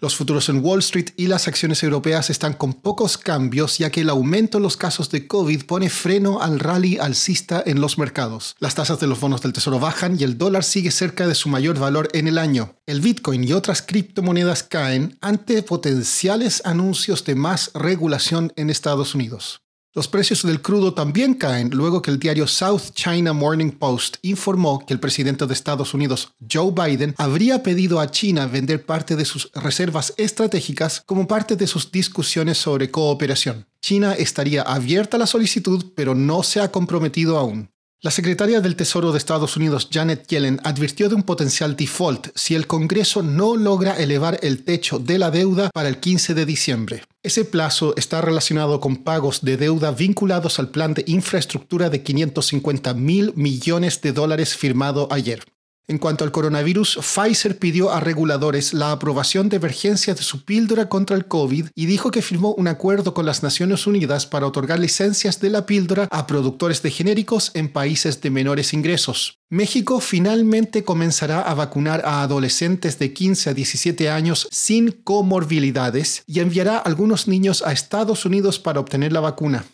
Los 0.00 0.14
futuros 0.14 0.48
en 0.48 0.64
Wall 0.64 0.78
Street 0.78 1.10
y 1.16 1.26
las 1.26 1.48
acciones 1.48 1.82
europeas 1.82 2.30
están 2.30 2.52
con 2.52 2.72
pocos 2.72 3.18
cambios 3.18 3.78
ya 3.78 3.90
que 3.90 4.02
el 4.02 4.10
aumento 4.10 4.58
en 4.58 4.62
los 4.62 4.76
casos 4.76 5.10
de 5.10 5.26
COVID 5.26 5.64
pone 5.64 5.90
freno 5.90 6.40
al 6.40 6.60
rally 6.60 6.98
alcista 6.98 7.60
en 7.66 7.80
los 7.80 7.98
mercados. 7.98 8.54
Las 8.60 8.76
tasas 8.76 9.00
de 9.00 9.08
los 9.08 9.18
bonos 9.18 9.42
del 9.42 9.52
tesoro 9.52 9.80
bajan 9.80 10.16
y 10.16 10.22
el 10.22 10.38
dólar 10.38 10.62
sigue 10.62 10.92
cerca 10.92 11.26
de 11.26 11.34
su 11.34 11.48
mayor 11.48 11.80
valor 11.80 12.08
en 12.12 12.28
el 12.28 12.38
año. 12.38 12.76
El 12.86 13.00
Bitcoin 13.00 13.42
y 13.42 13.52
otras 13.52 13.82
criptomonedas 13.82 14.62
caen 14.62 15.18
ante 15.20 15.64
potenciales 15.64 16.62
anuncios 16.64 17.24
de 17.24 17.34
más 17.34 17.72
regulación 17.74 18.52
en 18.54 18.70
Estados 18.70 19.16
Unidos. 19.16 19.62
Los 19.98 20.06
precios 20.06 20.44
del 20.44 20.62
crudo 20.62 20.94
también 20.94 21.34
caen 21.34 21.70
luego 21.70 22.02
que 22.02 22.12
el 22.12 22.20
diario 22.20 22.46
South 22.46 22.92
China 22.94 23.32
Morning 23.32 23.72
Post 23.72 24.18
informó 24.22 24.86
que 24.86 24.94
el 24.94 25.00
presidente 25.00 25.44
de 25.44 25.52
Estados 25.52 25.92
Unidos, 25.92 26.34
Joe 26.48 26.70
Biden, 26.70 27.16
habría 27.18 27.64
pedido 27.64 27.98
a 27.98 28.08
China 28.08 28.46
vender 28.46 28.86
parte 28.86 29.16
de 29.16 29.24
sus 29.24 29.50
reservas 29.54 30.14
estratégicas 30.16 31.02
como 31.04 31.26
parte 31.26 31.56
de 31.56 31.66
sus 31.66 31.90
discusiones 31.90 32.58
sobre 32.58 32.92
cooperación. 32.92 33.66
China 33.82 34.12
estaría 34.12 34.62
abierta 34.62 35.16
a 35.16 35.18
la 35.18 35.26
solicitud, 35.26 35.86
pero 35.96 36.14
no 36.14 36.44
se 36.44 36.60
ha 36.60 36.70
comprometido 36.70 37.36
aún. 37.36 37.68
La 38.00 38.12
secretaria 38.12 38.60
del 38.60 38.76
Tesoro 38.76 39.10
de 39.10 39.18
Estados 39.18 39.56
Unidos, 39.56 39.88
Janet 39.90 40.28
Yellen, 40.28 40.60
advirtió 40.62 41.08
de 41.08 41.16
un 41.16 41.24
potencial 41.24 41.74
default 41.74 42.28
si 42.36 42.54
el 42.54 42.68
Congreso 42.68 43.24
no 43.24 43.56
logra 43.56 43.96
elevar 43.96 44.38
el 44.42 44.62
techo 44.62 45.00
de 45.00 45.18
la 45.18 45.32
deuda 45.32 45.70
para 45.74 45.88
el 45.88 45.98
15 45.98 46.34
de 46.34 46.46
diciembre. 46.46 47.02
Ese 47.28 47.44
plazo 47.44 47.92
está 47.98 48.22
relacionado 48.22 48.80
con 48.80 48.96
pagos 48.96 49.42
de 49.42 49.58
deuda 49.58 49.90
vinculados 49.90 50.58
al 50.58 50.70
plan 50.70 50.94
de 50.94 51.04
infraestructura 51.06 51.90
de 51.90 52.02
550 52.02 52.94
mil 52.94 53.34
millones 53.36 54.00
de 54.00 54.12
dólares 54.12 54.56
firmado 54.56 55.08
ayer. 55.10 55.44
En 55.90 55.96
cuanto 55.96 56.22
al 56.22 56.32
coronavirus, 56.32 56.98
Pfizer 57.00 57.58
pidió 57.58 57.90
a 57.90 57.98
reguladores 57.98 58.74
la 58.74 58.92
aprobación 58.92 59.48
de 59.48 59.56
emergencia 59.56 60.14
de 60.14 60.20
su 60.20 60.44
píldora 60.44 60.90
contra 60.90 61.16
el 61.16 61.24
COVID 61.24 61.68
y 61.74 61.86
dijo 61.86 62.10
que 62.10 62.20
firmó 62.20 62.52
un 62.52 62.68
acuerdo 62.68 63.14
con 63.14 63.24
las 63.24 63.42
Naciones 63.42 63.86
Unidas 63.86 64.26
para 64.26 64.46
otorgar 64.46 64.78
licencias 64.78 65.40
de 65.40 65.48
la 65.48 65.64
píldora 65.64 66.06
a 66.10 66.26
productores 66.26 66.82
de 66.82 66.90
genéricos 66.90 67.52
en 67.54 67.72
países 67.72 68.20
de 68.20 68.28
menores 68.28 68.74
ingresos. 68.74 69.38
México 69.48 70.00
finalmente 70.00 70.84
comenzará 70.84 71.40
a 71.40 71.54
vacunar 71.54 72.02
a 72.04 72.20
adolescentes 72.20 72.98
de 72.98 73.14
15 73.14 73.48
a 73.48 73.54
17 73.54 74.10
años 74.10 74.46
sin 74.50 74.92
comorbilidades 74.92 76.22
y 76.26 76.40
enviará 76.40 76.76
a 76.76 76.80
algunos 76.80 77.28
niños 77.28 77.62
a 77.62 77.72
Estados 77.72 78.26
Unidos 78.26 78.58
para 78.58 78.78
obtener 78.78 79.14
la 79.14 79.20
vacuna. 79.20 79.64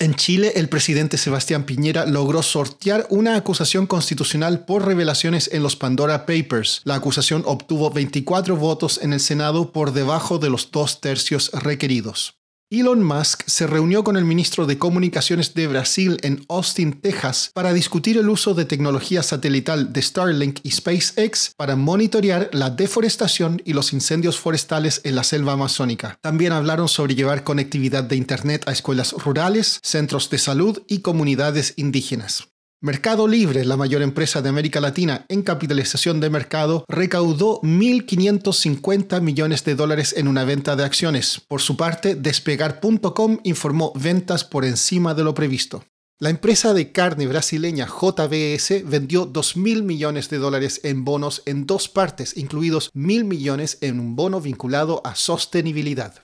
En 0.00 0.14
Chile, 0.14 0.52
el 0.56 0.68
presidente 0.68 1.16
Sebastián 1.16 1.64
Piñera 1.64 2.04
logró 2.04 2.42
sortear 2.42 3.06
una 3.10 3.36
acusación 3.36 3.86
constitucional 3.86 4.64
por 4.64 4.84
revelaciones 4.84 5.48
en 5.52 5.62
los 5.62 5.76
Pandora 5.76 6.26
Papers. 6.26 6.82
La 6.84 6.96
acusación 6.96 7.42
obtuvo 7.46 7.90
24 7.90 8.56
votos 8.56 8.98
en 9.02 9.12
el 9.12 9.20
Senado 9.20 9.72
por 9.72 9.92
debajo 9.92 10.38
de 10.38 10.50
los 10.50 10.70
dos 10.70 11.00
tercios 11.00 11.50
requeridos. 11.52 12.34
Elon 12.80 13.02
Musk 13.02 13.42
se 13.46 13.66
reunió 13.66 14.02
con 14.02 14.16
el 14.16 14.24
ministro 14.24 14.66
de 14.66 14.78
Comunicaciones 14.78 15.54
de 15.54 15.66
Brasil 15.66 16.18
en 16.22 16.44
Austin, 16.48 17.00
Texas, 17.00 17.50
para 17.54 17.72
discutir 17.72 18.18
el 18.18 18.28
uso 18.28 18.54
de 18.54 18.64
tecnología 18.64 19.22
satelital 19.22 19.92
de 19.92 20.02
Starlink 20.02 20.60
y 20.62 20.70
SpaceX 20.70 21.52
para 21.56 21.76
monitorear 21.76 22.50
la 22.52 22.70
deforestación 22.70 23.62
y 23.64 23.74
los 23.74 23.92
incendios 23.92 24.38
forestales 24.38 25.00
en 25.04 25.14
la 25.14 25.24
selva 25.24 25.52
amazónica. 25.52 26.18
También 26.20 26.52
hablaron 26.52 26.88
sobre 26.88 27.14
llevar 27.14 27.44
conectividad 27.44 28.04
de 28.04 28.16
Internet 28.16 28.64
a 28.66 28.72
escuelas 28.72 29.12
rurales, 29.12 29.80
centros 29.82 30.30
de 30.30 30.38
salud 30.38 30.82
y 30.88 31.00
comunidades 31.00 31.74
indígenas. 31.76 32.53
Mercado 32.84 33.26
Libre, 33.26 33.64
la 33.64 33.78
mayor 33.78 34.02
empresa 34.02 34.42
de 34.42 34.50
América 34.50 34.78
Latina 34.78 35.24
en 35.30 35.40
capitalización 35.40 36.20
de 36.20 36.28
mercado, 36.28 36.84
recaudó 36.86 37.62
1.550 37.62 39.22
millones 39.22 39.64
de 39.64 39.74
dólares 39.74 40.14
en 40.18 40.28
una 40.28 40.44
venta 40.44 40.76
de 40.76 40.84
acciones. 40.84 41.40
Por 41.48 41.62
su 41.62 41.78
parte, 41.78 42.14
Despegar.com 42.14 43.38
informó 43.42 43.90
ventas 43.94 44.44
por 44.44 44.66
encima 44.66 45.14
de 45.14 45.24
lo 45.24 45.32
previsto. 45.32 45.82
La 46.20 46.28
empresa 46.28 46.74
de 46.74 46.92
carne 46.92 47.26
brasileña 47.26 47.86
JBS 47.86 48.84
vendió 48.84 49.32
2.000 49.32 49.82
millones 49.82 50.28
de 50.28 50.36
dólares 50.36 50.82
en 50.84 51.06
bonos 51.06 51.40
en 51.46 51.64
dos 51.64 51.88
partes, 51.88 52.36
incluidos 52.36 52.90
1.000 52.92 53.24
millones 53.24 53.78
en 53.80 53.98
un 53.98 54.14
bono 54.14 54.42
vinculado 54.42 55.00
a 55.06 55.14
sostenibilidad. 55.14 56.16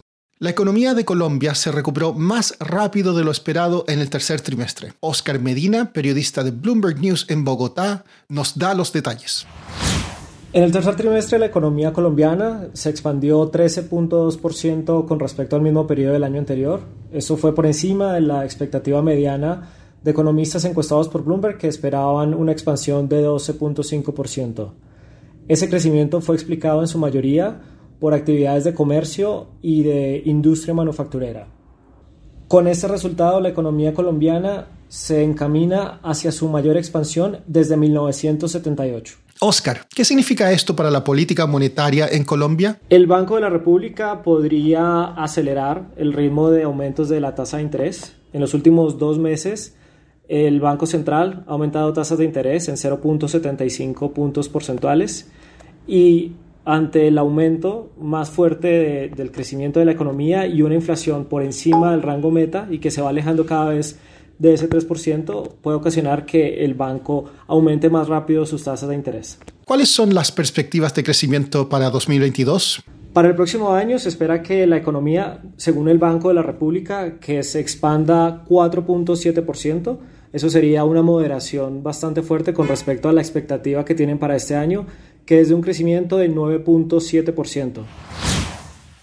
La 0.42 0.48
economía 0.48 0.94
de 0.94 1.04
Colombia 1.04 1.54
se 1.54 1.70
recuperó 1.70 2.14
más 2.14 2.56
rápido 2.60 3.12
de 3.12 3.24
lo 3.24 3.30
esperado 3.30 3.84
en 3.88 3.98
el 3.98 4.08
tercer 4.08 4.40
trimestre. 4.40 4.94
Oscar 5.00 5.38
Medina, 5.38 5.92
periodista 5.92 6.42
de 6.42 6.50
Bloomberg 6.50 6.98
News 6.98 7.26
en 7.28 7.44
Bogotá, 7.44 8.06
nos 8.30 8.58
da 8.58 8.72
los 8.72 8.90
detalles. 8.90 9.46
En 10.54 10.62
el 10.62 10.72
tercer 10.72 10.96
trimestre 10.96 11.38
la 11.38 11.44
economía 11.44 11.92
colombiana 11.92 12.68
se 12.72 12.88
expandió 12.88 13.52
13.2% 13.52 15.06
con 15.06 15.20
respecto 15.20 15.56
al 15.56 15.62
mismo 15.62 15.86
periodo 15.86 16.14
del 16.14 16.24
año 16.24 16.38
anterior. 16.38 16.80
Eso 17.12 17.36
fue 17.36 17.54
por 17.54 17.66
encima 17.66 18.14
de 18.14 18.22
la 18.22 18.46
expectativa 18.46 19.02
mediana 19.02 19.68
de 20.02 20.10
economistas 20.10 20.64
encuestados 20.64 21.10
por 21.10 21.22
Bloomberg 21.22 21.58
que 21.58 21.68
esperaban 21.68 22.32
una 22.32 22.52
expansión 22.52 23.10
de 23.10 23.26
12.5%. 23.26 24.72
Ese 25.48 25.68
crecimiento 25.68 26.22
fue 26.22 26.34
explicado 26.34 26.80
en 26.80 26.88
su 26.88 26.96
mayoría 26.96 27.60
por 28.00 28.14
actividades 28.14 28.64
de 28.64 28.74
comercio 28.74 29.48
y 29.62 29.82
de 29.82 30.22
industria 30.24 30.74
manufacturera. 30.74 31.46
Con 32.48 32.66
este 32.66 32.88
resultado, 32.88 33.40
la 33.40 33.50
economía 33.50 33.94
colombiana 33.94 34.66
se 34.88 35.22
encamina 35.22 36.00
hacia 36.02 36.32
su 36.32 36.48
mayor 36.48 36.76
expansión 36.76 37.38
desde 37.46 37.76
1978. 37.76 39.18
Oscar, 39.42 39.86
¿qué 39.94 40.04
significa 40.04 40.50
esto 40.50 40.74
para 40.74 40.90
la 40.90 41.04
política 41.04 41.46
monetaria 41.46 42.08
en 42.10 42.24
Colombia? 42.24 42.80
El 42.88 43.06
Banco 43.06 43.36
de 43.36 43.42
la 43.42 43.50
República 43.50 44.22
podría 44.22 45.14
acelerar 45.14 45.90
el 45.96 46.12
ritmo 46.12 46.50
de 46.50 46.64
aumentos 46.64 47.08
de 47.08 47.20
la 47.20 47.34
tasa 47.34 47.58
de 47.58 47.62
interés. 47.62 48.16
En 48.32 48.40
los 48.40 48.52
últimos 48.52 48.98
dos 48.98 49.18
meses, 49.18 49.76
el 50.28 50.60
Banco 50.60 50.86
Central 50.86 51.44
ha 51.46 51.52
aumentado 51.52 51.92
tasas 51.92 52.18
de 52.18 52.24
interés 52.24 52.68
en 52.68 52.74
0.75 52.74 54.12
puntos 54.12 54.48
porcentuales 54.48 55.30
y 55.86 56.32
ante 56.64 57.08
el 57.08 57.18
aumento 57.18 57.90
más 58.00 58.30
fuerte 58.30 59.10
del 59.14 59.32
crecimiento 59.32 59.80
de 59.80 59.86
la 59.86 59.92
economía 59.92 60.46
y 60.46 60.62
una 60.62 60.74
inflación 60.74 61.24
por 61.24 61.42
encima 61.42 61.92
del 61.92 62.02
rango 62.02 62.30
meta 62.30 62.68
y 62.70 62.78
que 62.78 62.90
se 62.90 63.00
va 63.02 63.10
alejando 63.10 63.46
cada 63.46 63.70
vez 63.70 63.98
de 64.38 64.54
ese 64.54 64.70
3%, 64.70 65.50
puede 65.60 65.76
ocasionar 65.76 66.24
que 66.24 66.64
el 66.64 66.72
banco 66.74 67.26
aumente 67.46 67.90
más 67.90 68.08
rápido 68.08 68.46
sus 68.46 68.64
tasas 68.64 68.88
de 68.88 68.94
interés. 68.94 69.38
¿Cuáles 69.66 69.90
son 69.90 70.14
las 70.14 70.32
perspectivas 70.32 70.94
de 70.94 71.04
crecimiento 71.04 71.68
para 71.68 71.90
2022? 71.90 72.82
Para 73.12 73.28
el 73.28 73.34
próximo 73.34 73.72
año 73.72 73.98
se 73.98 74.08
espera 74.08 74.40
que 74.40 74.66
la 74.66 74.76
economía, 74.76 75.42
según 75.56 75.88
el 75.88 75.98
Banco 75.98 76.28
de 76.28 76.34
la 76.34 76.42
República, 76.42 77.18
que 77.18 77.42
se 77.42 77.58
expanda 77.60 78.44
4.7%. 78.48 79.98
Eso 80.32 80.48
sería 80.48 80.84
una 80.84 81.02
moderación 81.02 81.82
bastante 81.82 82.22
fuerte 82.22 82.54
con 82.54 82.68
respecto 82.68 83.08
a 83.08 83.12
la 83.12 83.20
expectativa 83.20 83.84
que 83.84 83.96
tienen 83.96 84.18
para 84.18 84.36
este 84.36 84.54
año, 84.54 84.86
que 85.30 85.40
es 85.40 85.48
de 85.48 85.54
un 85.54 85.60
crecimiento 85.60 86.16
del 86.16 86.34
9.7%. 86.34 87.84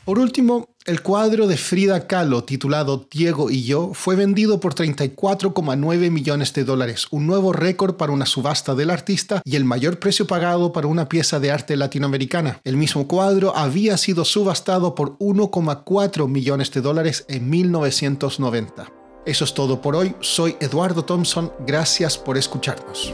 Por 0.04 0.20
último, 0.20 0.68
el 0.84 1.02
cuadro 1.02 1.48
de 1.48 1.56
Frida 1.56 2.06
Kahlo 2.06 2.44
titulado 2.44 3.08
Diego 3.10 3.50
y 3.50 3.64
yo 3.64 3.92
fue 3.94 4.18
vendido 4.18 4.60
por 4.60 4.76
34,9 4.76 6.12
millones 6.12 6.52
de 6.52 6.66
dólares, 6.66 7.08
un 7.12 7.28
nuevo 7.28 7.54
récord 7.54 7.96
para 7.96 8.12
una 8.12 8.26
subasta 8.26 8.76
del 8.76 8.90
artista 8.90 9.42
y 9.46 9.56
el 9.56 9.64
mayor 9.64 10.00
precio 10.00 10.28
pagado 10.28 10.74
para 10.74 10.88
una 10.88 11.08
pieza 11.08 11.40
de 11.40 11.50
arte 11.50 11.78
latinoamericana. 11.78 12.60
El 12.66 12.76
mismo 12.76 13.08
cuadro 13.08 13.56
había 13.56 13.96
sido 13.96 14.26
subastado 14.26 14.96
por 14.96 15.18
1,4 15.20 16.28
millones 16.28 16.74
de 16.74 16.82
dólares 16.82 17.24
en 17.30 17.50
1990. 17.50 18.92
Eso 19.26 19.46
es 19.46 19.54
todo 19.54 19.82
por 19.82 19.96
hoy. 19.96 20.14
Soy 20.20 20.58
Eduardo 20.60 21.06
Thompson. 21.06 21.54
Gracias 21.66 22.18
por 22.18 22.38
escucharnos. 22.38 23.14